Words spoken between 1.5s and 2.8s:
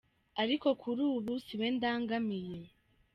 we ndangamiye.